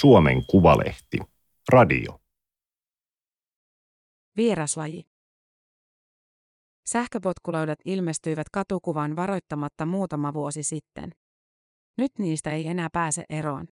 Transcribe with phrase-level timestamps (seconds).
[0.00, 1.18] Suomen Kuvalehti.
[1.72, 2.20] Radio.
[4.36, 5.04] Vieraslaji.
[6.86, 11.10] Sähköpotkulaudat ilmestyivät katukuvan varoittamatta muutama vuosi sitten.
[11.98, 13.68] Nyt niistä ei enää pääse eroon.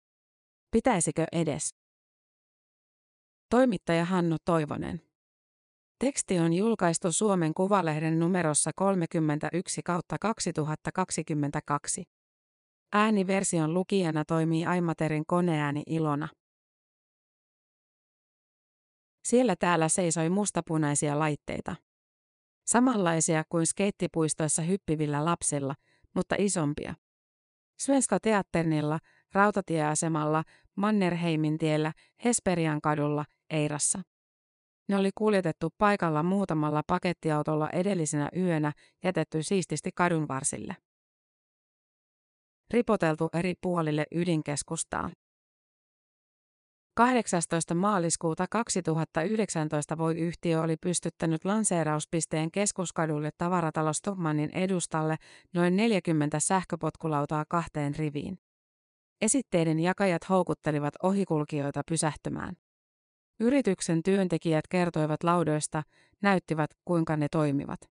[0.71, 1.75] Pitäisikö edes?
[3.51, 5.01] Toimittaja Hannu Toivonen.
[5.99, 12.05] Teksti on julkaistu Suomen Kuvalehden numerossa 31 kautta 2022.
[12.93, 16.29] Ääniversion lukijana toimii Aimaterin koneääni Ilona.
[19.25, 21.77] Siellä täällä seisoi mustapunaisia laitteita.
[22.67, 25.75] Samanlaisia kuin skeittipuistoissa hyppivillä lapsilla,
[26.15, 26.95] mutta isompia.
[27.81, 28.99] Svenska Teatternilla,
[29.33, 30.45] rautatieasemalla,
[30.77, 31.93] Mannerheimin tiellä,
[32.25, 34.03] Hesperian kadulla, Eirassa.
[34.89, 38.73] Ne oli kuljetettu paikalla muutamalla pakettiautolla edellisenä yönä
[39.05, 40.77] jätetty siististi kadun varsille.
[42.71, 45.11] Ripoteltu eri puolille ydinkeskustaa.
[46.97, 47.75] 18.
[47.75, 55.17] maaliskuuta 2019 voi yhtiö oli pystyttänyt lanseerauspisteen keskuskadulle tavaratalo Stockmannin edustalle
[55.55, 58.39] noin 40 sähköpotkulautaa kahteen riviin.
[59.21, 62.57] Esitteiden jakajat houkuttelivat ohikulkijoita pysähtymään.
[63.41, 65.83] Yrityksen työntekijät kertoivat laudoista,
[66.23, 67.98] näyttivät kuinka ne toimivat.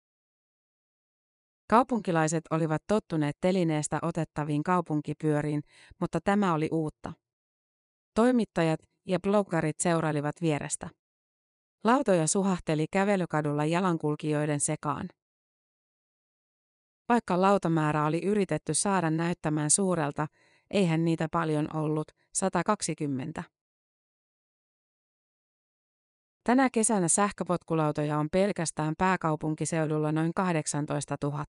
[1.71, 5.63] Kaupunkilaiset olivat tottuneet telineestä otettaviin kaupunkipyöriin,
[6.01, 7.13] mutta tämä oli uutta.
[8.15, 10.89] Toimittajat ja bloggarit seurailivat vierestä.
[11.85, 15.09] Lautoja suhahteli kävelykadulla jalankulkijoiden sekaan.
[17.09, 20.27] Vaikka lautamäärä oli yritetty saada näyttämään suurelta,
[20.71, 23.45] eihän niitä paljon ollut, 120.
[26.49, 31.45] Tänä kesänä sähköpotkulautoja on pelkästään pääkaupunkiseudulla noin 18 000.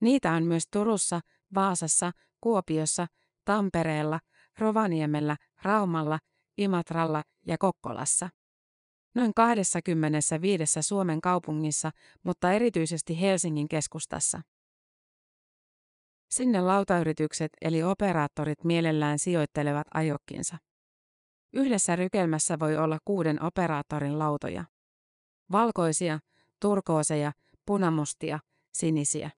[0.00, 1.20] Niitä on myös Turussa,
[1.54, 3.06] Vaasassa, Kuopiossa,
[3.44, 4.20] Tampereella,
[4.58, 6.18] Rovaniemellä, Raumalla,
[6.58, 8.28] Imatralla ja Kokkolassa.
[9.14, 11.90] Noin 25 Suomen kaupungissa,
[12.22, 14.40] mutta erityisesti Helsingin keskustassa.
[16.30, 20.65] Sinne lautayritykset eli operaattorit mielellään sijoittelevat ajokkinsa.
[21.56, 24.64] Yhdessä rykelmässä voi olla kuuden operaattorin lautoja.
[25.52, 26.18] Valkoisia,
[26.60, 27.32] turkooseja,
[27.66, 28.38] punamustia,
[28.72, 29.30] sinisiä.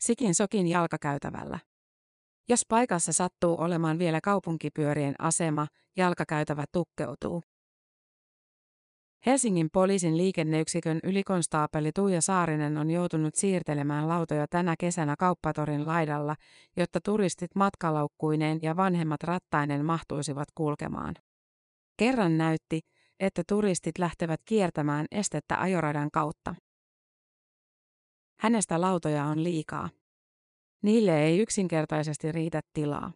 [0.00, 1.58] Sikin sokin jalkakäytävällä.
[2.48, 7.42] Jos paikassa sattuu olemaan vielä kaupunkipyörien asema, jalkakäytävä tukkeutuu.
[9.26, 16.36] Helsingin poliisin liikenneyksikön ylikonstaapeli Tuija Saarinen on joutunut siirtelemään lautoja tänä kesänä kauppatorin laidalla,
[16.76, 21.14] jotta turistit matkalaukkuineen ja vanhemmat rattainen mahtuisivat kulkemaan.
[22.00, 22.80] Kerran näytti,
[23.18, 26.54] että turistit lähtevät kiertämään estettä ajoradan kautta.
[28.40, 29.90] Hänestä lautoja on liikaa.
[30.82, 33.12] Niille ei yksinkertaisesti riitä tilaa.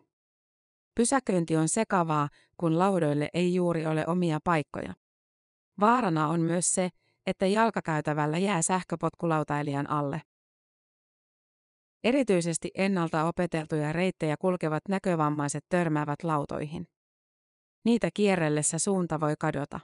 [0.94, 4.94] Pysäköinti on sekavaa, kun laudoille ei juuri ole omia paikkoja.
[5.81, 6.89] Vaarana on myös se,
[7.27, 10.23] että jalkakäytävällä jää sähköpotkulautailijan alle.
[12.05, 16.94] Erityisesti ennalta opeteltuja reittejä kulkevat näkövammaiset törmäävät lautoihin.
[17.84, 19.81] Niitä kierrellessä suunta voi kadota.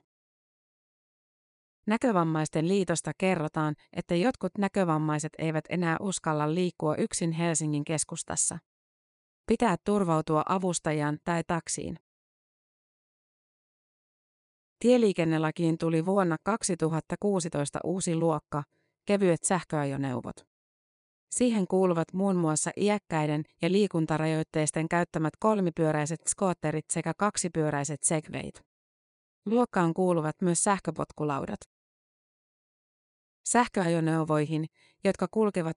[1.87, 8.59] Näkövammaisten liitosta kerrotaan, että jotkut näkövammaiset eivät enää uskalla liikkua yksin Helsingin keskustassa.
[9.47, 11.97] Pitää turvautua avustajan tai taksiin.
[14.79, 18.63] Tieliikennelakiin tuli vuonna 2016 uusi luokka,
[19.07, 20.50] kevyet sähköajoneuvot.
[21.31, 28.63] Siihen kuuluvat muun muassa iäkkäiden ja liikuntarajoitteisten käyttämät kolmipyöräiset skootterit sekä kaksipyöräiset segwayt.
[29.47, 31.61] Luokkaan kuuluvat myös sähköpotkulaudat.
[33.49, 34.67] Sähköajoneuvoihin,
[35.05, 35.77] jotka kulkevat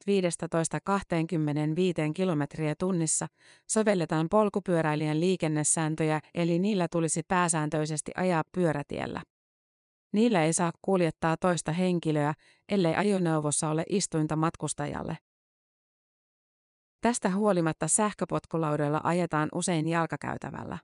[2.09, 3.27] 15-25 kilometriä tunnissa,
[3.69, 9.21] sovelletaan polkupyöräilijän liikennesääntöjä eli niillä tulisi pääsääntöisesti ajaa pyörätiellä.
[10.13, 12.33] Niillä ei saa kuljettaa toista henkilöä,
[12.69, 15.17] ellei ajoneuvossa ole istuinta matkustajalle.
[17.03, 20.77] Tästä huolimatta sähköpotkulaudoilla ajetaan usein jalkakäytävällä.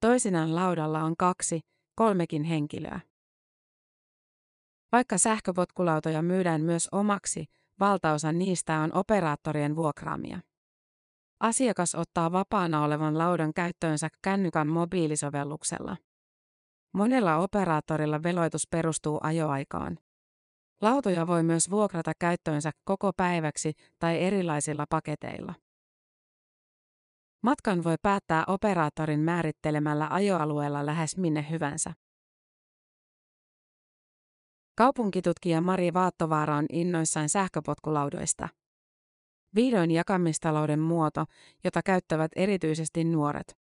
[0.00, 1.60] Toisinaan laudalla on kaksi,
[1.94, 3.00] kolmekin henkilöä.
[4.92, 7.44] Vaikka sähköpotkulautoja myydään myös omaksi,
[7.80, 10.40] valtaosa niistä on operaattorien vuokraamia.
[11.40, 15.96] Asiakas ottaa vapaana olevan laudan käyttöönsä kännykän mobiilisovelluksella.
[16.94, 19.98] Monella operaattorilla veloitus perustuu ajoaikaan.
[20.80, 25.54] Lautoja voi myös vuokrata käyttöönsä koko päiväksi tai erilaisilla paketeilla.
[27.42, 31.94] Matkan voi päättää operaattorin määrittelemällä ajoalueella lähes minne hyvänsä.
[34.76, 38.48] Kaupunkitutkija Mari Vaattovaara on innoissaan sähköpotkulaudoista.
[39.54, 41.24] Vihdoin jakamistalouden muoto,
[41.64, 43.58] jota käyttävät erityisesti nuoret.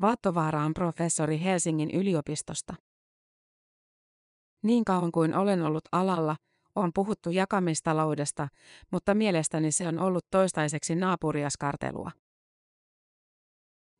[0.00, 2.74] Vaattovaara on professori Helsingin yliopistosta.
[4.62, 6.36] Niin kauan kuin olen ollut alalla,
[6.74, 8.48] on puhuttu jakamistaloudesta,
[8.90, 12.10] mutta mielestäni se on ollut toistaiseksi naapuriaskartelua.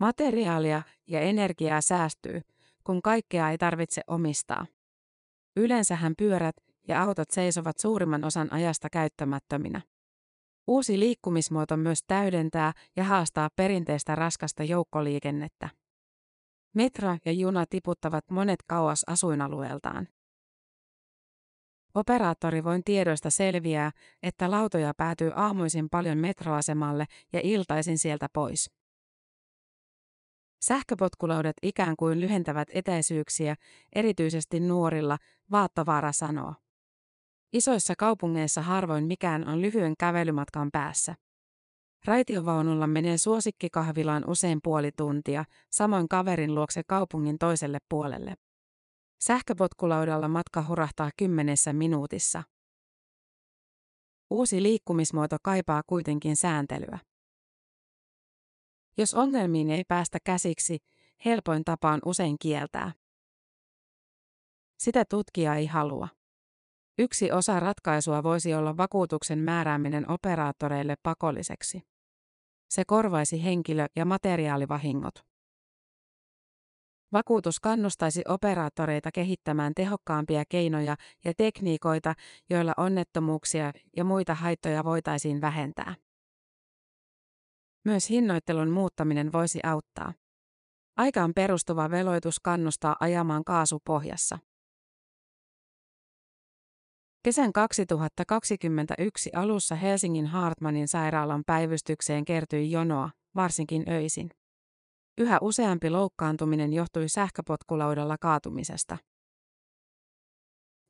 [0.00, 2.40] Materiaalia ja energiaa säästyy,
[2.84, 4.66] kun kaikkea ei tarvitse omistaa.
[5.56, 6.54] Yleensähän pyörät
[6.88, 9.80] ja autot seisovat suurimman osan ajasta käyttämättöminä.
[10.66, 15.68] Uusi liikkumismuoto myös täydentää ja haastaa perinteistä raskasta joukkoliikennettä.
[16.74, 20.08] Metro ja juna tiputtavat monet kauas asuinalueeltaan.
[21.94, 23.90] Operaattori voin tiedoista selviää,
[24.22, 28.70] että lautoja päätyy aamuisin paljon metroasemalle ja iltaisin sieltä pois.
[30.62, 33.54] Sähköpotkulaudat ikään kuin lyhentävät etäisyyksiä,
[33.94, 35.18] erityisesti nuorilla,
[35.50, 36.54] Vaattovaara sanoo.
[37.52, 41.14] Isoissa kaupungeissa harvoin mikään on lyhyen kävelymatkan päässä.
[42.04, 48.34] Raitiovaunulla menee suosikkikahvilaan usein puoli tuntia, samoin kaverin luokse kaupungin toiselle puolelle.
[49.22, 52.42] Sähköpotkulaudalla matka hurahtaa kymmenessä minuutissa.
[54.30, 56.98] Uusi liikkumismuoto kaipaa kuitenkin sääntelyä.
[58.98, 60.78] Jos ongelmiin ei päästä käsiksi,
[61.24, 62.92] helpoin tapa on usein kieltää.
[64.78, 66.08] Sitä tutkija ei halua.
[66.98, 71.82] Yksi osa ratkaisua voisi olla vakuutuksen määrääminen operaattoreille pakolliseksi.
[72.70, 75.31] Se korvaisi henkilö- ja materiaalivahingot.
[77.12, 82.14] Vakuutus kannustaisi operaattoreita kehittämään tehokkaampia keinoja ja tekniikoita,
[82.50, 85.94] joilla onnettomuuksia ja muita haittoja voitaisiin vähentää.
[87.84, 90.12] Myös hinnoittelun muuttaminen voisi auttaa.
[90.96, 94.38] Aikaan perustuva veloitus kannustaa ajamaan kaasupohjassa.
[97.22, 104.30] Kesän 2021 alussa Helsingin Hartmanin sairaalan päivystykseen kertyi jonoa, varsinkin öisin.
[105.18, 108.98] Yhä useampi loukkaantuminen johtui sähköpotkulaudalla kaatumisesta.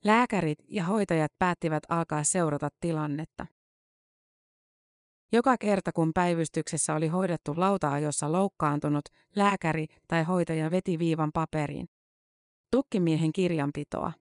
[0.05, 3.47] Lääkärit ja hoitajat päättivät alkaa seurata tilannetta.
[5.33, 9.05] Joka kerta kun päivystyksessä oli hoidettu lauta-ajossa loukkaantunut,
[9.37, 11.87] lääkäri tai hoitaja veti viivan paperiin.
[12.71, 14.13] Tukkimiehen kirjanpitoa.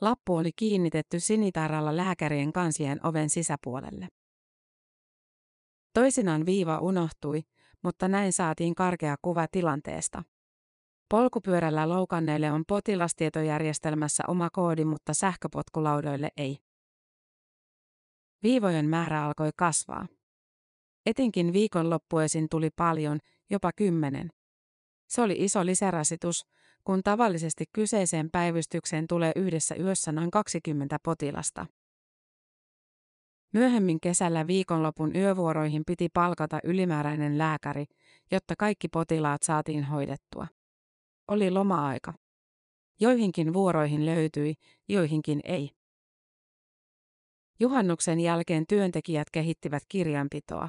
[0.00, 4.08] Lappu oli kiinnitetty sinitarralla lääkärien kansien oven sisäpuolelle.
[5.94, 7.42] Toisinaan viiva unohtui,
[7.82, 10.22] mutta näin saatiin karkea kuva tilanteesta.
[11.08, 16.58] Polkupyörällä loukanneille on potilastietojärjestelmässä oma koodi, mutta sähköpotkulaudoille ei.
[18.42, 20.06] Viivojen määrä alkoi kasvaa.
[21.06, 23.18] Etenkin viikonloppuisin tuli paljon,
[23.50, 24.30] jopa kymmenen.
[25.08, 26.46] Se oli iso lisärasitus,
[26.84, 31.66] kun tavallisesti kyseiseen päivystykseen tulee yhdessä yössä noin 20 potilasta.
[33.52, 37.84] Myöhemmin kesällä viikonlopun yövuoroihin piti palkata ylimääräinen lääkäri,
[38.30, 40.46] jotta kaikki potilaat saatiin hoidettua.
[41.28, 42.14] Oli loma-aika.
[43.00, 44.54] Joihinkin vuoroihin löytyi,
[44.88, 45.70] joihinkin ei.
[47.60, 50.68] Juhannuksen jälkeen työntekijät kehittivät kirjanpitoa.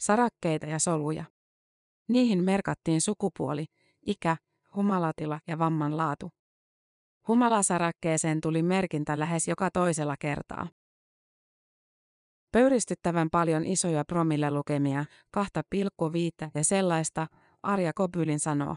[0.00, 1.24] Sarakkeita ja soluja.
[2.08, 3.64] Niihin merkattiin sukupuoli,
[4.06, 4.36] ikä,
[4.74, 6.30] humalatila ja vamman laatu.
[7.28, 10.68] Humalasarakkeeseen tuli merkintä lähes joka toisella kertaa.
[12.52, 15.04] Pöyristyttävän paljon isoja promillelukemia,
[15.36, 17.26] 2,5 ja sellaista,
[17.62, 18.76] Arja Kobylin sanoo.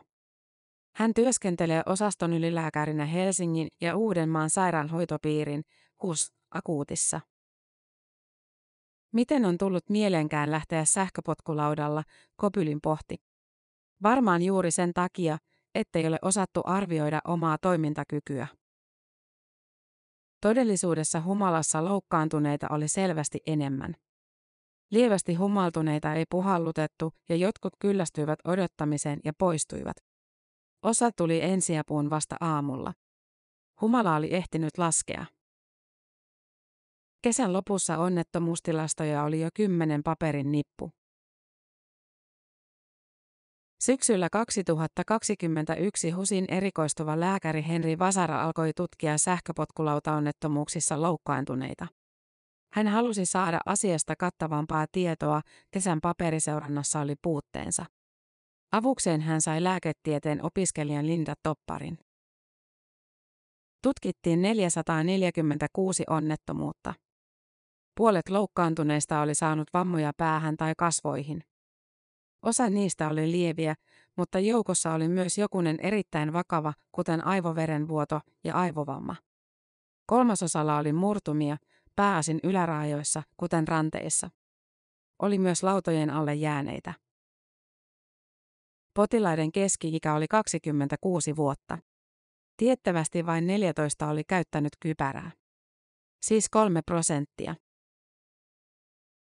[0.95, 5.63] Hän työskentelee osaston ylilääkärinä Helsingin ja Uudenmaan sairaanhoitopiirin,
[6.03, 7.21] HUS, akuutissa.
[9.13, 12.03] Miten on tullut mielenkään lähteä sähköpotkulaudalla,
[12.35, 13.15] Kobylin pohti.
[14.03, 15.37] Varmaan juuri sen takia,
[15.75, 18.47] ettei ole osattu arvioida omaa toimintakykyä.
[20.45, 23.95] Todellisuudessa humalassa loukkaantuneita oli selvästi enemmän.
[24.91, 29.97] Lievästi humaltuneita ei puhallutettu ja jotkut kyllästyivät odottamiseen ja poistuivat.
[30.83, 32.93] Osa tuli ensiapuun vasta aamulla.
[33.81, 35.25] Humala oli ehtinyt laskea.
[37.21, 40.91] Kesän lopussa onnettomuustilastoja oli jo kymmenen paperin nippu.
[43.79, 51.87] Syksyllä 2021 HUSin erikoistuva lääkäri Henri Vasara alkoi tutkia sähköpotkulautaonnettomuuksissa loukkaantuneita.
[52.73, 55.41] Hän halusi saada asiasta kattavampaa tietoa,
[55.71, 57.85] kesän paperiseurannassa oli puutteensa.
[58.71, 61.99] Avukseen hän sai lääketieteen opiskelijan Linda Topparin.
[63.83, 66.93] Tutkittiin 446 onnettomuutta.
[67.97, 71.43] Puolet loukkaantuneista oli saanut vammoja päähän tai kasvoihin.
[72.45, 73.75] Osa niistä oli lieviä,
[74.17, 79.15] mutta joukossa oli myös jokunen erittäin vakava, kuten aivoverenvuoto ja aivovamma.
[80.05, 81.57] Kolmasosalla oli murtumia,
[81.95, 84.29] pääasin yläraajoissa, kuten ranteissa.
[85.21, 86.93] Oli myös lautojen alle jääneitä.
[88.93, 91.77] Potilaiden keski-ikä oli 26 vuotta.
[92.57, 95.31] Tiettävästi vain 14 oli käyttänyt kypärää.
[96.21, 97.55] Siis kolme prosenttia.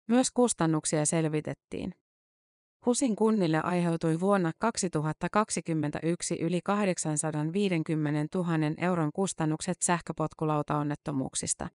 [0.09, 1.95] Myös kustannuksia selvitettiin.
[2.87, 11.69] HUSin kunnille aiheutui vuonna 2021 yli 850 000 euron kustannukset sähköpotkulautaonnettomuuksista.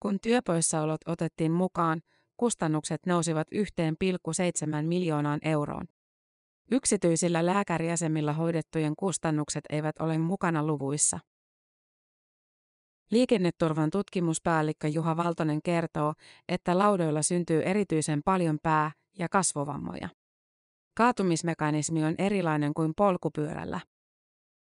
[0.00, 2.00] Kun työpoissaolot otettiin mukaan,
[2.36, 3.62] kustannukset nousivat 1,7
[4.82, 5.86] miljoonaan euroon.
[6.70, 11.18] Yksityisillä lääkäriasemilla hoidettujen kustannukset eivät ole mukana luvuissa.
[13.10, 16.14] Liikenneturvan tutkimuspäällikkö Juha Valtonen kertoo,
[16.48, 20.08] että laudoilla syntyy erityisen paljon pää- ja kasvovammoja.
[20.98, 23.80] Kaatumismekanismi on erilainen kuin polkupyörällä.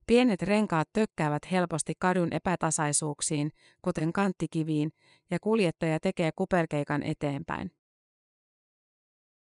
[0.08, 4.92] Pienet renkaat tökkäävät helposti kadun epätasaisuuksiin, kuten kanttikiviin,
[5.32, 7.72] ja kuljettaja tekee kuperkeikan eteenpäin.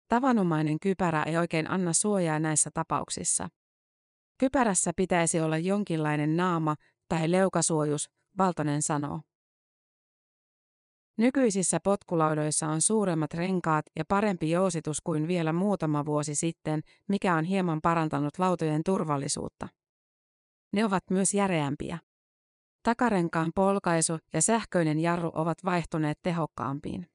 [0.07, 3.49] Tavanomainen kypärä ei oikein anna suojaa näissä tapauksissa.
[4.37, 6.75] Kypärässä pitäisi olla jonkinlainen naama
[7.09, 9.21] tai leukasuojus, Valtonen sanoo.
[11.19, 17.43] Nykyisissä potkulaudoissa on suuremmat renkaat ja parempi jousitus kuin vielä muutama vuosi sitten, mikä on
[17.43, 19.67] hieman parantanut lautojen turvallisuutta.
[20.73, 21.99] Ne ovat myös järeämpiä.
[22.83, 27.07] Takarenkaan polkaisu ja sähköinen jarru ovat vaihtuneet tehokkaampiin.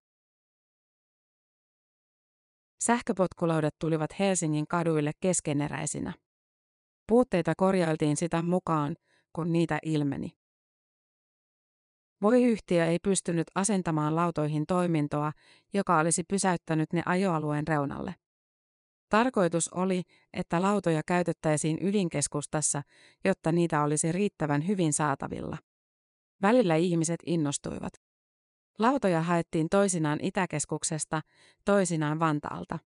[2.80, 6.12] Sähköpotkulaudat tulivat Helsingin kaduille keskeneräisinä.
[7.08, 8.96] Puutteita korjailtiin sitä mukaan,
[9.32, 10.43] kun niitä ilmeni.
[12.24, 15.32] Voi-yhtiö ei pystynyt asentamaan lautoihin toimintoa,
[15.72, 18.14] joka olisi pysäyttänyt ne ajoalueen reunalle.
[19.08, 20.02] Tarkoitus oli,
[20.32, 22.82] että lautoja käytettäisiin ydinkeskustassa,
[23.24, 25.58] jotta niitä olisi riittävän hyvin saatavilla.
[26.42, 27.92] Välillä ihmiset innostuivat.
[28.78, 31.22] Lautoja haettiin toisinaan Itäkeskuksesta,
[31.64, 32.78] toisinaan Vantaalta.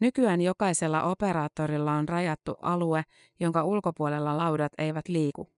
[0.00, 3.02] Nykyään jokaisella operaattorilla on rajattu alue,
[3.40, 5.55] jonka ulkopuolella laudat eivät liiku.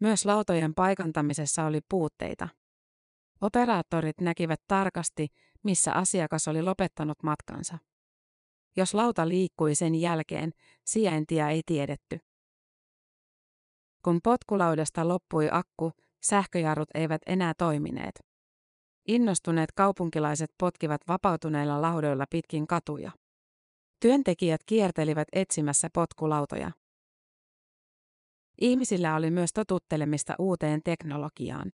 [0.00, 2.48] Myös lautojen paikantamisessa oli puutteita.
[3.40, 5.28] Operaattorit näkivät tarkasti,
[5.62, 7.78] missä asiakas oli lopettanut matkansa.
[8.76, 10.52] Jos lauta liikkui sen jälkeen,
[10.84, 12.18] sijaintia ei tiedetty.
[14.04, 18.14] Kun potkulaudasta loppui akku, sähköjarrut eivät enää toimineet.
[19.08, 23.10] Innostuneet kaupunkilaiset potkivat vapautuneilla laudoilla pitkin katuja.
[24.00, 26.70] Työntekijät kiertelivät etsimässä potkulautoja.
[28.60, 31.72] Ihmisillä oli myös totuttelemista uuteen teknologiaan.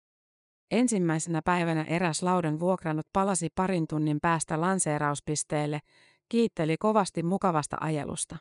[0.70, 5.80] Ensimmäisenä päivänä eräs laudan vuokrannut palasi parin tunnin päästä lanseerauspisteelle,
[6.28, 8.36] kiitteli kovasti mukavasta ajelusta.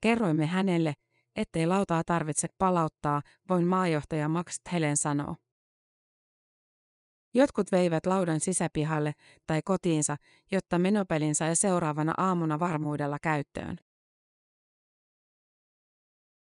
[0.00, 0.94] Kerroimme hänelle,
[1.36, 5.36] ettei lautaa tarvitse palauttaa, voin maajohtaja Max Helen sanoo.
[7.34, 9.12] Jotkut veivät laudan sisäpihalle
[9.46, 10.16] tai kotiinsa,
[10.52, 13.83] jotta menopelin sai seuraavana aamuna varmuudella käyttöön.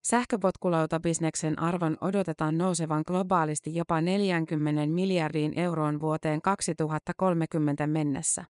[0.06, 8.46] Sähköpotkulautabisneksen arvon odotetaan nousevan globaalisti jopa 40 miljardiin euroon vuoteen 2030 mennessä.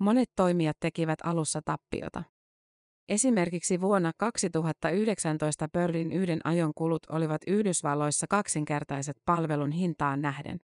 [0.00, 2.22] Monet toimijat tekivät alussa tappiota.
[3.08, 10.60] Esimerkiksi vuonna 2019 Pördin yhden ajon kulut olivat Yhdysvalloissa kaksinkertaiset palvelun hintaan nähden.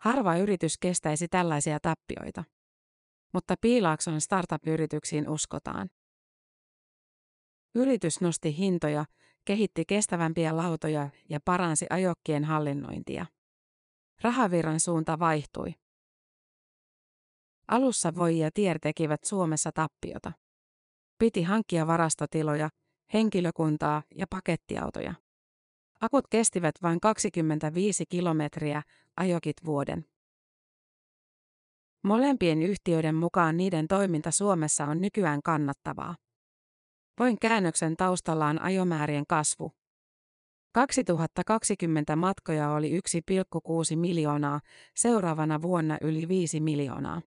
[0.00, 2.44] Harva yritys kestäisi tällaisia tappioita.
[3.34, 5.88] Mutta Piilaakson startup-yrityksiin uskotaan.
[7.74, 9.04] Yritys nosti hintoja,
[9.44, 13.26] kehitti kestävämpiä lautoja ja paransi ajokkien hallinnointia.
[14.22, 15.74] Rahavirran suunta vaihtui.
[17.68, 20.32] Alussa voi ja Tier tekivät Suomessa tappiota.
[21.18, 22.68] Piti hankkia varastotiloja,
[23.12, 25.14] henkilökuntaa ja pakettiautoja.
[26.00, 28.82] Akut kestivät vain 25 kilometriä,
[29.16, 30.04] ajokit vuoden.
[32.02, 36.16] Molempien yhtiöiden mukaan niiden toiminta Suomessa on nykyään kannattavaa.
[37.18, 39.72] Voin käännöksen taustalla on ajomäärien kasvu.
[40.72, 44.60] 2020 matkoja oli 1,6 miljoonaa,
[44.96, 47.22] seuraavana vuonna yli 5 miljoonaa.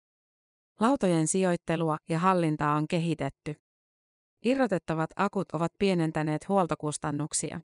[0.79, 3.55] Lautojen sijoittelua ja hallintaa on kehitetty.
[4.45, 7.61] Irrotettavat akut ovat pienentäneet huoltokustannuksia.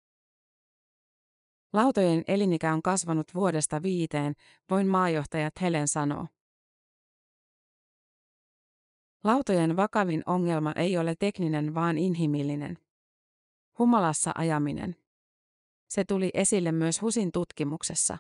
[1.73, 4.33] Lautojen elinikä on kasvanut vuodesta viiteen,
[4.69, 6.27] voin maajohtajat Helen sanoo.
[9.23, 12.77] Lautojen vakavin ongelma ei ole tekninen vaan inhimillinen.
[13.79, 14.95] Humalassa ajaminen.
[15.89, 18.17] Se tuli esille myös HUSin tutkimuksessa.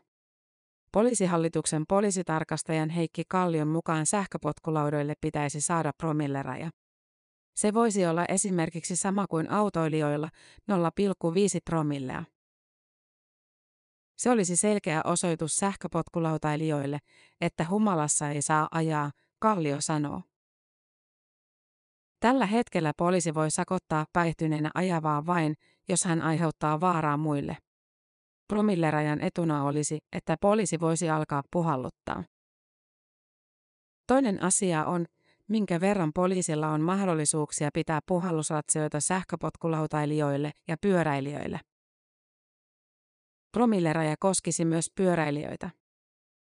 [0.91, 6.69] Poliisihallituksen poliisitarkastajan Heikki Kallion mukaan sähköpotkulaudoille pitäisi saada promilleraja.
[7.55, 10.29] Se voisi olla esimerkiksi sama kuin autoilijoilla
[10.71, 10.77] 0,5
[11.65, 12.23] promillea.
[14.17, 16.99] Se olisi selkeä osoitus sähköpotkulautailijoille,
[17.41, 20.21] että humalassa ei saa ajaa, Kallio sanoo.
[22.19, 25.55] Tällä hetkellä poliisi voi sakottaa päihtyneenä ajavaa vain,
[25.89, 27.57] jos hän aiheuttaa vaaraa muille.
[28.47, 32.23] Promillerajan etuna olisi, että poliisi voisi alkaa puhalluttaa.
[34.07, 35.05] Toinen asia on,
[35.47, 41.59] minkä verran poliisilla on mahdollisuuksia pitää puhallusratsioita sähköpotkulautailijoille ja pyöräilijöille.
[43.51, 45.69] Promilleraja koskisi myös pyöräilijöitä.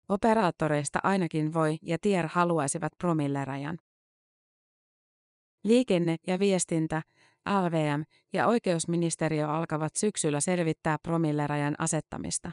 [0.09, 3.79] Operaattoreista ainakin voi ja Tier haluaisivat promillerajan.
[5.65, 7.03] Liikenne ja viestintä,
[7.49, 8.03] LVM
[8.33, 12.51] ja oikeusministeriö alkavat syksyllä selvittää promillerajan asettamista.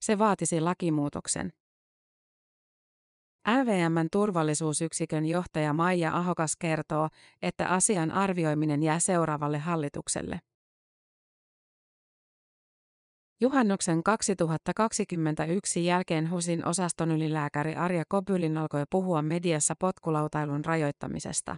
[0.00, 1.52] Se vaatisi lakimuutoksen.
[3.48, 7.08] LVMn turvallisuusyksikön johtaja Maija Ahokas kertoo,
[7.42, 10.40] että asian arvioiminen jää seuraavalle hallitukselle.
[13.40, 21.56] Juhannuksen 2021 jälkeen HUSin osastonylilääkäri Arja Kobylin alkoi puhua mediassa potkulautailun rajoittamisesta.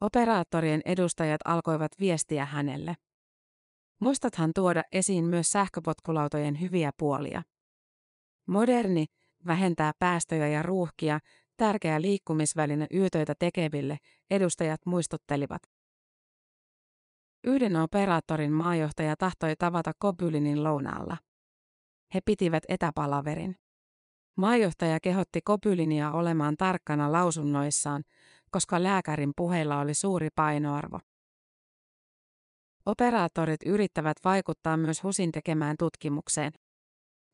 [0.00, 2.96] Operaattorien edustajat alkoivat viestiä hänelle.
[4.00, 7.42] Muistathan tuoda esiin myös sähköpotkulautojen hyviä puolia.
[8.46, 9.06] Moderni,
[9.46, 11.18] vähentää päästöjä ja ruuhkia,
[11.56, 13.98] tärkeä liikkumisväline yötöitä tekeville,
[14.30, 15.62] edustajat muistuttelivat.
[17.44, 21.16] Yhden operaattorin maajohtaja tahtoi tavata Kobylinin lounaalla.
[22.14, 23.56] He pitivät etäpalaverin.
[24.36, 28.04] Maajohtaja kehotti Kobylinia olemaan tarkkana lausunnoissaan,
[28.50, 30.98] koska lääkärin puheilla oli suuri painoarvo.
[32.86, 36.52] Operaattorit yrittävät vaikuttaa myös HUSin tekemään tutkimukseen.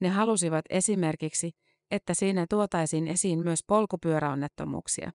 [0.01, 1.51] Ne halusivat esimerkiksi,
[1.91, 5.11] että siinä tuotaisiin esiin myös polkupyöräonnettomuuksia.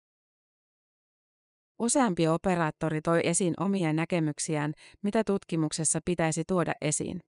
[1.79, 7.20] Useampi operaattori toi esiin omia näkemyksiään, mitä tutkimuksessa pitäisi tuoda esiin.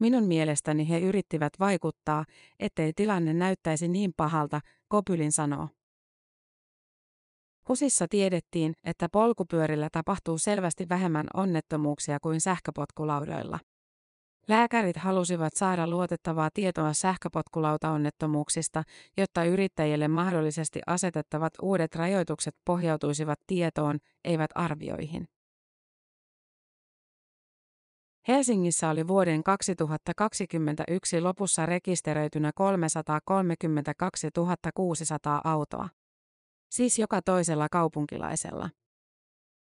[0.00, 2.24] Minun mielestäni he yrittivät vaikuttaa,
[2.60, 5.68] ettei tilanne näyttäisi niin pahalta, Kopylin sanoo.
[7.68, 13.58] Husissa tiedettiin, että polkupyörillä tapahtuu selvästi vähemmän onnettomuuksia kuin sähköpotkulaudoilla.
[14.48, 18.82] Lääkärit halusivat saada luotettavaa tietoa sähköpotkulautaonnettomuuksista,
[19.16, 25.28] jotta yrittäjille mahdollisesti asetettavat uudet rajoitukset pohjautuisivat tietoon, eivät arvioihin.
[28.28, 34.28] Helsingissä oli vuoden 2021 lopussa rekisteröitynä 332
[34.74, 35.88] 600 autoa.
[36.74, 38.70] Siis joka toisella kaupunkilaisella.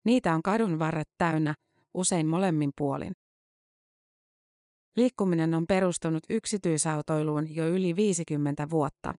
[0.05, 1.55] Niitä on kadun varret täynnä,
[1.95, 3.13] usein molemmin puolin.
[4.97, 9.15] Liikkuminen on perustunut yksityisautoiluun jo yli 50 vuotta.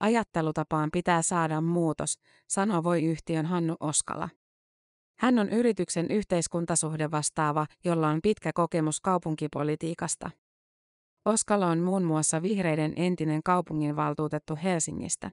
[0.00, 4.28] Ajattelutapaan pitää saada muutos, sanoo voi yhtiön Hannu Oskala.
[5.18, 10.30] Hän on yrityksen yhteiskuntasuhde vastaava, jolla on pitkä kokemus kaupunkipolitiikasta.
[11.24, 15.30] Oskala on muun muassa vihreiden entinen kaupunginvaltuutettu Helsingistä.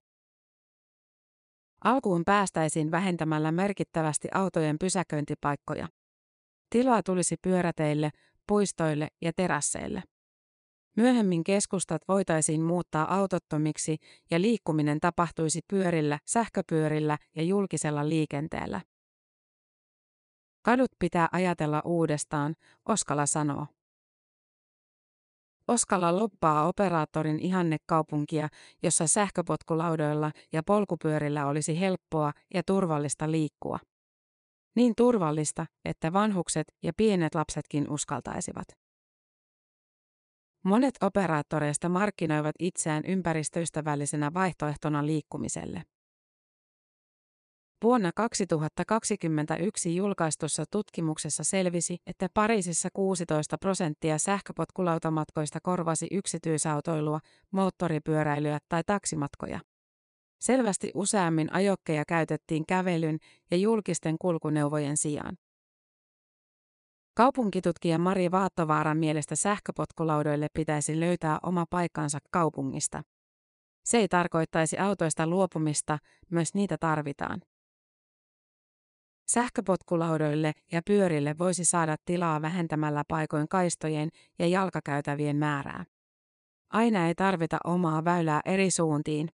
[1.83, 5.87] Alkuun päästäisiin vähentämällä merkittävästi autojen pysäköintipaikkoja.
[6.69, 8.09] Tilaa tulisi pyöräteille,
[8.47, 10.03] puistoille ja terasseille.
[10.97, 13.97] Myöhemmin keskustat voitaisiin muuttaa autottomiksi
[14.31, 18.81] ja liikkuminen tapahtuisi pyörillä, sähköpyörillä ja julkisella liikenteellä.
[20.61, 23.67] Kadut pitää ajatella uudestaan, Oskala sanoo.
[25.67, 28.47] Oskala loppaa operaattorin ihannekaupunkia,
[28.83, 33.79] jossa sähköpotkulaudoilla ja polkupyörillä olisi helppoa ja turvallista liikkua.
[34.75, 38.67] Niin turvallista, että vanhukset ja pienet lapsetkin uskaltaisivat.
[40.63, 45.83] Monet operaattoreista markkinoivat itseään ympäristöystävällisenä vaihtoehtona liikkumiselle.
[47.83, 57.19] Vuonna 2021 julkaistussa tutkimuksessa selvisi, että Pariisissa 16 prosenttia sähköpotkulautamatkoista korvasi yksityisautoilua,
[57.51, 59.59] moottoripyöräilyä tai taksimatkoja.
[60.41, 63.17] Selvästi useammin ajokkeja käytettiin kävelyn
[63.51, 65.37] ja julkisten kulkuneuvojen sijaan.
[67.13, 73.03] Kaupunkitutkija Mari Vaattovaaran mielestä sähköpotkulaudoille pitäisi löytää oma paikkansa kaupungista.
[73.85, 77.41] Se ei tarkoittaisi autoista luopumista, myös niitä tarvitaan.
[79.33, 85.85] Sähköpotkulaudoille ja pyörille voisi saada tilaa vähentämällä paikoin kaistojen ja jalkakäytävien määrää.
[86.69, 89.29] Aina ei tarvita omaa väylää eri suuntiin,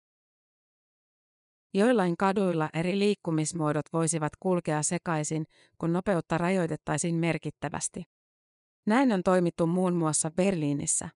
[1.76, 5.44] Joillain kaduilla eri liikkumismuodot voisivat kulkea sekaisin,
[5.78, 8.02] kun nopeutta rajoitettaisiin merkittävästi.
[8.86, 11.08] Näin on toimittu muun muassa Berliinissä.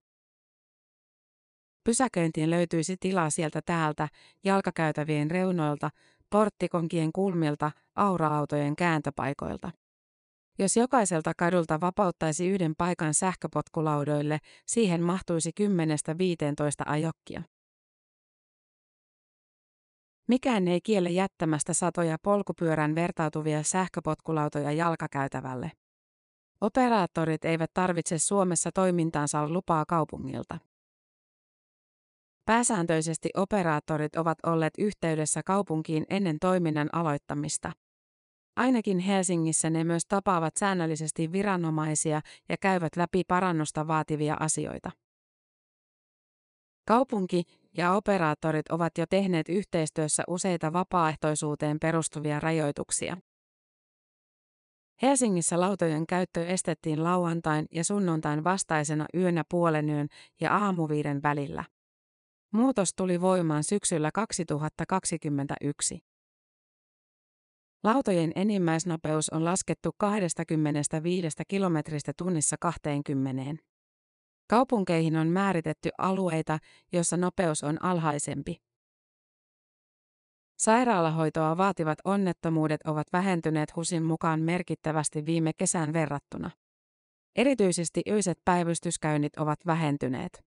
[1.84, 4.08] Pysäköintiin löytyisi tilaa sieltä täältä,
[4.44, 5.90] jalkakäytävien reunoilta,
[6.30, 9.70] porttikonkien kulmilta, aura-autojen kääntöpaikoilta.
[10.58, 15.64] Jos jokaiselta kadulta vapauttaisi yhden paikan sähköpotkulaudoille, siihen mahtuisi 10-15
[16.86, 17.42] ajokkia.
[20.28, 25.72] Mikään ei kiele jättämästä satoja polkupyörän vertautuvia sähköpotkulautoja jalkakäytävälle.
[26.60, 30.58] Operaattorit eivät tarvitse Suomessa toimintaansa lupaa kaupungilta.
[32.48, 37.72] Pääsääntöisesti operaattorit ovat olleet yhteydessä kaupunkiin ennen toiminnan aloittamista.
[38.56, 44.90] Ainakin Helsingissä ne myös tapaavat säännöllisesti viranomaisia ja käyvät läpi parannusta vaativia asioita.
[46.86, 47.42] Kaupunki
[47.76, 53.16] ja operaattorit ovat jo tehneet yhteistyössä useita vapaaehtoisuuteen perustuvia rajoituksia.
[55.02, 60.08] Helsingissä lautojen käyttö estettiin lauantain ja sunnuntain vastaisena yönä puolen yön
[60.40, 61.64] ja aamuviiden välillä.
[62.52, 65.98] Muutos tuli voimaan syksyllä 2021.
[67.84, 73.62] Lautojen enimmäisnopeus on laskettu 25 kilometristä tunnissa 20.
[74.50, 76.58] Kaupunkeihin on määritetty alueita,
[76.92, 78.56] joissa nopeus on alhaisempi.
[80.58, 86.50] Sairaalahoitoa vaativat onnettomuudet ovat vähentyneet HUSin mukaan merkittävästi viime kesän verrattuna.
[87.36, 90.47] Erityisesti yöiset päivystyskäynnit ovat vähentyneet.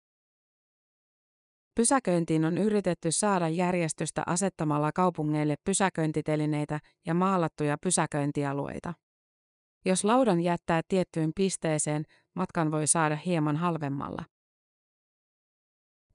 [1.76, 8.94] Pysäköintiin on yritetty saada järjestystä asettamalla kaupungeille pysäköintitelineitä ja maalattuja pysäköintialueita.
[9.86, 14.24] Jos laudan jättää tiettyyn pisteeseen, matkan voi saada hieman halvemmalla.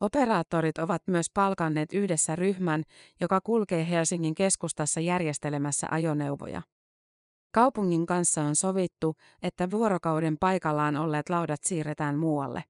[0.00, 2.82] Operaattorit ovat myös palkanneet yhdessä ryhmän,
[3.20, 6.62] joka kulkee Helsingin keskustassa järjestelemässä ajoneuvoja.
[7.54, 12.64] Kaupungin kanssa on sovittu, että vuorokauden paikallaan olleet laudat siirretään muualle.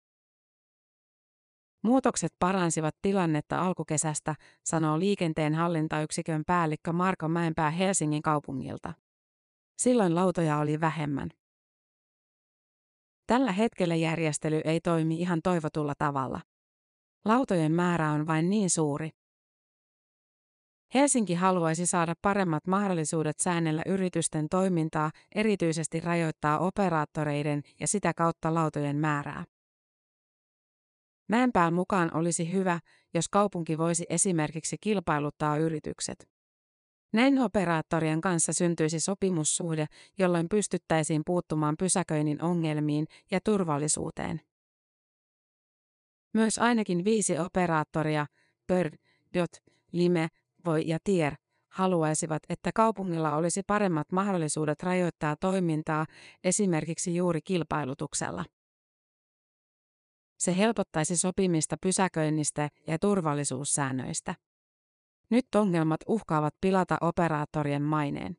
[1.83, 8.95] Muutokset paransivat tilannetta alkukesästä, sanoo liikenteen hallintayksikön päällikkö Marko Mäenpää Helsingin kaupungilta.
[9.79, 11.31] Silloin lautoja oli vähemmän.
[13.27, 16.41] Tällä hetkellä järjestely ei toimi ihan toivotulla tavalla.
[17.25, 19.11] Lautojen määrä on vain niin suuri.
[20.95, 28.97] Helsinki haluaisi saada paremmat mahdollisuudet säännellä yritysten toimintaa, erityisesti rajoittaa operaattoreiden ja sitä kautta lautojen
[28.97, 29.45] määrää.
[31.31, 32.81] Mäenpään mukaan olisi hyvä,
[33.15, 36.29] jos kaupunki voisi esimerkiksi kilpailuttaa yritykset.
[37.13, 39.87] Näin operaattorien kanssa syntyisi sopimussuhde,
[40.19, 44.41] jolloin pystyttäisiin puuttumaan pysäköinnin ongelmiin ja turvallisuuteen.
[46.35, 48.27] Myös ainakin viisi operaattoria,
[48.67, 48.95] Bird,
[49.39, 49.51] Dot,
[49.93, 50.29] Lime,
[50.65, 51.35] Voi ja Tier,
[51.69, 56.07] haluaisivat, että kaupungilla olisi paremmat mahdollisuudet rajoittaa toimintaa
[56.45, 58.45] esimerkiksi juuri kilpailutuksella.
[60.41, 64.35] Se helpottaisi sopimista pysäköinnistä ja turvallisuussäännöistä.
[65.31, 68.37] Nyt ongelmat uhkaavat pilata operaattorien maineen.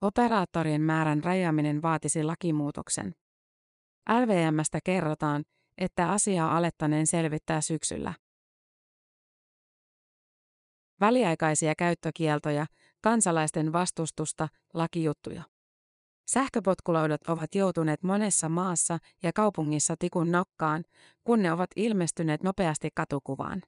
[0.00, 3.14] Operaattorien määrän rajaaminen vaatisi lakimuutoksen.
[4.08, 5.44] LVMstä kerrotaan,
[5.78, 8.14] että asiaa alettaneen selvittää syksyllä.
[11.00, 12.66] Väliaikaisia käyttökieltoja,
[13.00, 15.42] kansalaisten vastustusta, lakijuttuja.
[16.28, 20.84] Sähköpotkulaudat ovat joutuneet monessa maassa ja kaupungissa tikun nokkaan,
[21.24, 23.62] kun ne ovat ilmestyneet nopeasti katukuvaan.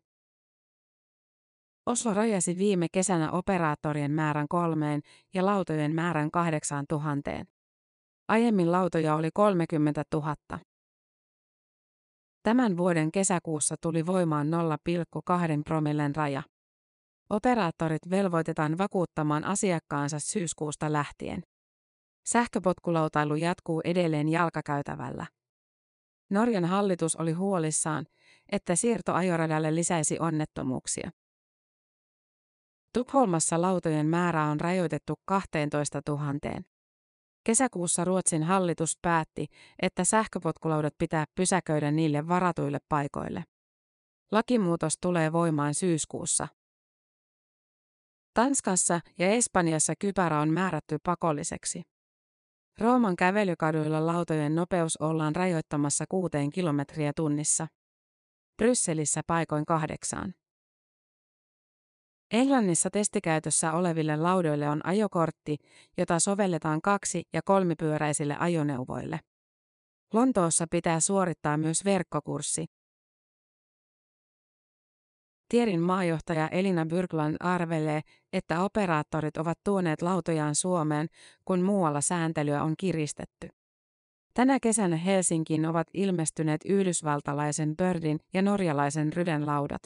[1.86, 5.02] Oslo rajasi viime kesänä operaattorien määrän kolmeen
[5.34, 7.46] ja lautojen määrän kahdeksaan tuhanteen.
[8.28, 10.36] Aiemmin lautoja oli 30 000.
[12.42, 14.52] Tämän vuoden kesäkuussa tuli voimaan 0,2
[15.64, 16.42] promillen raja.
[17.30, 21.42] Operaattorit velvoitetaan vakuuttamaan asiakkaansa syyskuusta lähtien.
[22.26, 25.26] Sähköpotkulautailu jatkuu edelleen jalkakäytävällä.
[26.30, 28.06] Norjan hallitus oli huolissaan,
[28.52, 31.11] että siirto ajoradalle lisäisi onnettomuuksia.
[32.94, 36.22] Tukholmassa lautojen määrä on rajoitettu 12 000.
[37.44, 39.46] Kesäkuussa Ruotsin hallitus päätti,
[39.83, 43.44] että sähköpotkulaudat pitää pysäköidä niille varatuille paikoille.
[44.33, 46.48] Lakimuutos tulee voimaan syyskuussa.
[48.35, 51.83] Tanskassa ja Espanjassa kypärä on määrätty pakolliseksi.
[52.78, 57.66] Rooman kävelykaduilla lautojen nopeus ollaan rajoittamassa kuuteen kilometriä tunnissa.
[58.56, 60.35] Brysselissä paikoin kahdeksaan.
[62.30, 65.56] Englannissa testikäytössä oleville laudoille on ajokortti,
[65.98, 69.20] jota sovelletaan kaksi- ja kolmipyöräisille ajoneuvoille.
[70.14, 72.66] Lontoossa pitää suorittaa myös verkkokurssi.
[75.50, 78.00] Tierin maajohtaja Elina Byrkland arvelee,
[78.32, 81.08] että operaattorit ovat tuoneet lautojaan Suomeen,
[81.44, 83.48] kun muualla sääntelyä on kiristetty.
[84.34, 89.82] Tänä kesänä Helsinkiin ovat ilmestyneet yhdysvaltalaisen Birdin ja norjalaisen Ryden laudat.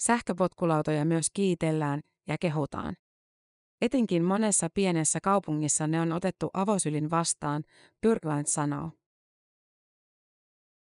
[0.00, 2.96] Sähköpotkulautoja myös kiitellään ja kehutaan.
[3.80, 7.64] Etenkin monessa pienessä kaupungissa ne on otettu avosylin vastaan,
[8.02, 8.90] Byrkland sanoo.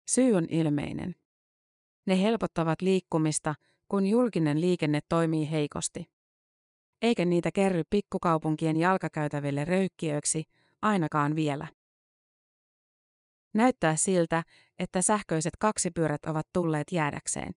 [0.10, 1.16] Syy on ilmeinen.
[2.08, 3.56] Ne helpottavat liikkumista,
[3.88, 6.06] kun julkinen liikenne toimii heikosti.
[7.02, 10.44] Eikä niitä kerry pikkukaupunkien jalkakäytäville röykkiöiksi,
[10.82, 11.68] ainakaan vielä.
[13.54, 14.44] Näyttää siltä,
[14.80, 17.52] että sähköiset kaksipyörät ovat tulleet jäädäkseen.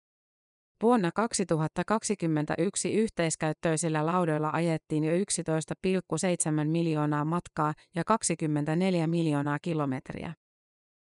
[0.83, 10.33] Vuonna 2021 yhteiskäyttöisillä laudoilla ajettiin jo 11,7 miljoonaa matkaa ja 24 miljoonaa kilometriä.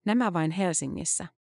[0.07, 1.38] Nämä vain Helsingissä.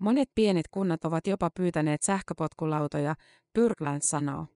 [0.00, 3.14] Monet pienet kunnat ovat jopa pyytäneet sähköpotkulautoja,
[3.52, 4.46] Pyrkland sanoo.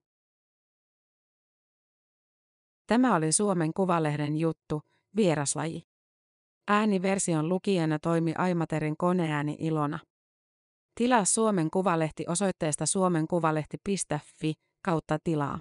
[2.87, 4.83] Tämä oli Suomen Kuvalehden juttu,
[5.17, 5.83] vieraslaji.
[6.69, 9.99] Ääniversion lukijana toimi Aimaterin koneääni Ilona.
[10.95, 14.55] Tilaa Suomen Kuvalehti osoitteesta suomenkuvalehti.fi
[14.85, 15.59] kautta tilaa.